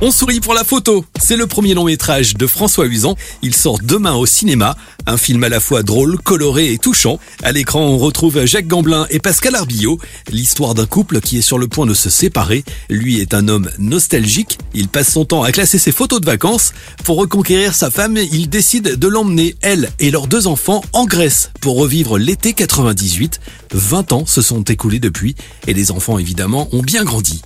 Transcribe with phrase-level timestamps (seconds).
[0.00, 1.04] On sourit pour la photo.
[1.20, 3.16] C'est le premier long métrage de François Husan.
[3.42, 4.76] Il sort demain au cinéma.
[5.06, 7.18] Un film à la fois drôle, coloré et touchant.
[7.42, 9.98] À l'écran, on retrouve Jacques Gamblin et Pascal Arbillot.
[10.30, 12.62] L'histoire d'un couple qui est sur le point de se séparer.
[12.88, 14.58] Lui est un homme nostalgique.
[14.72, 16.74] Il passe son temps à classer ses photos de vacances.
[17.02, 21.50] Pour reconquérir sa femme, il décide de l'emmener, elle et leurs deux enfants, en Grèce
[21.60, 23.40] pour revivre l'été 98.
[23.72, 25.34] 20 ans se sont écoulés depuis
[25.66, 27.42] et les enfants évidemment ont bien grandi.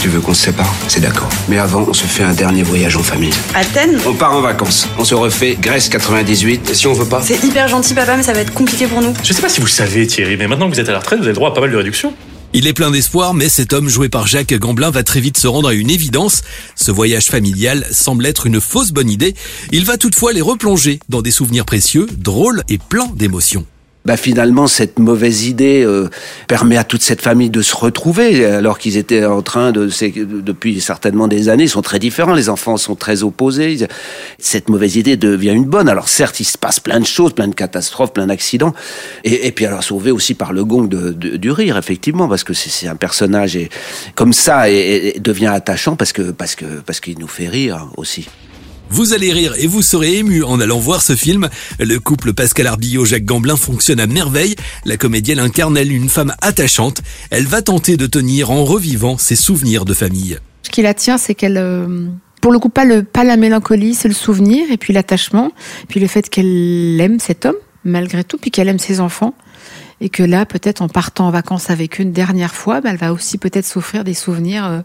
[0.00, 0.70] Tu veux qu'on se sépare?
[0.86, 1.30] C'est d'accord.
[1.48, 3.32] Mais avant, on se fait un dernier voyage en famille.
[3.54, 3.98] Athènes?
[4.06, 4.86] On part en vacances.
[4.98, 6.70] On se refait Grèce 98.
[6.70, 7.22] Et si on veut pas?
[7.22, 9.14] C'est hyper gentil, papa, mais ça va être compliqué pour nous.
[9.22, 10.98] Je sais pas si vous le savez, Thierry, mais maintenant que vous êtes à la
[10.98, 12.12] retraite, vous avez droit à pas mal de réductions.
[12.52, 15.46] Il est plein d'espoir, mais cet homme joué par Jacques Gamblin va très vite se
[15.46, 16.42] rendre à une évidence.
[16.76, 19.34] Ce voyage familial semble être une fausse bonne idée.
[19.72, 23.64] Il va toutefois les replonger dans des souvenirs précieux, drôles et pleins d'émotions
[24.04, 26.10] bah finalement cette mauvaise idée euh,
[26.46, 29.88] permet à toute cette famille de se retrouver alors qu'ils étaient en train de
[30.42, 33.78] depuis certainement des années ils sont très différents les enfants sont très opposés.
[34.38, 35.88] Cette mauvaise idée devient une bonne.
[35.88, 38.74] Alors certes il se passe plein de choses plein de catastrophes plein d'accidents.
[39.24, 42.52] Et, et, puis alors sauvé aussi par le gong de, du rire effectivement parce que
[42.52, 43.70] c'est un personnage et
[44.14, 47.88] comme ça et, et devient attachant parce que parce que parce qu'il nous fait rire
[47.96, 48.28] aussi
[48.90, 51.48] vous allez rire et vous serez ému en allant voir ce film.
[51.78, 54.54] Le couple Pascal Arbillot-Jacques Gamblin fonctionne à merveille.
[54.84, 57.02] La comédienne incarne elle une femme attachante.
[57.30, 60.38] Elle va tenter de tenir en revivant ses souvenirs de famille.
[60.62, 61.58] Ce qui la tient, c'est qu'elle...
[61.58, 62.06] Euh,
[62.40, 65.50] pour le coup, pas, la mélancolie, c'est le souvenir, et puis l'attachement,
[65.88, 69.34] puis le fait qu'elle aime cet homme, malgré tout, puis qu'elle aime ses enfants
[70.00, 73.12] et que là, peut-être en partant en vacances avec une dernière fois, bah, elle va
[73.12, 74.80] aussi peut-être s'offrir des souvenirs euh,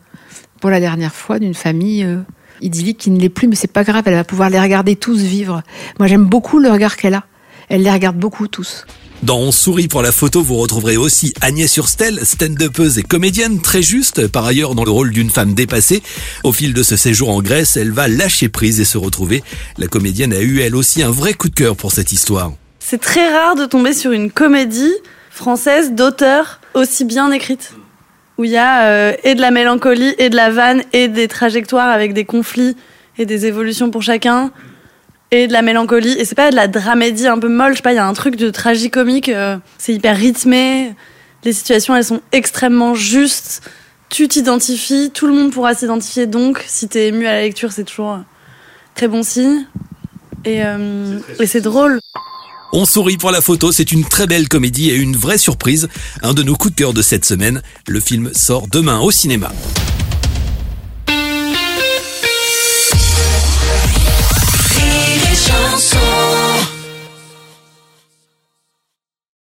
[0.62, 2.20] pour la dernière fois d'une famille euh,
[2.62, 5.20] idyllique qui ne l'est plus, mais c'est pas grave, elle va pouvoir les regarder tous
[5.20, 5.64] vivre.
[6.00, 7.26] Moi, j'aime beaucoup le regard qu'elle a.
[7.70, 8.86] Elle les regarde beaucoup tous.
[9.22, 13.82] Dans On sourit pour la photo, vous retrouverez aussi Agnès Urstel, stand-upeuse et comédienne, très
[13.82, 16.02] juste, par ailleurs dans le rôle d'une femme dépassée.
[16.46, 19.44] Au fil de ce séjour en Grèce, elle va lâcher prise et se retrouver.
[19.78, 22.54] La comédienne a eu elle aussi un vrai coup de cœur pour cette histoire.
[22.80, 24.94] C'est très rare de tomber sur une comédie
[25.30, 27.74] française d'auteur aussi bien écrite
[28.40, 31.28] où il y a euh, et de la mélancolie et de la vanne et des
[31.28, 32.78] trajectoires avec des conflits
[33.18, 34.52] et des évolutions pour chacun
[35.30, 36.14] et de la mélancolie.
[36.14, 38.08] Et c'est pas de la dramédie un peu molle je sais pas il y a
[38.08, 40.96] un truc de tragicomique euh, c'est hyper rythmé
[41.44, 43.62] les situations elles sont extrêmement justes
[44.08, 47.84] tu t'identifies tout le monde pourra s'identifier donc si t'es ému à la lecture c'est
[47.84, 48.20] toujours euh,
[48.96, 49.66] très bon signe.
[50.46, 52.00] Et, et c'est drôle
[52.72, 55.88] on sourit pour la photo, c'est une très belle comédie et une vraie surprise.
[56.22, 57.62] Un de nos coups de cœur de cette semaine.
[57.88, 59.52] Le film sort demain au cinéma.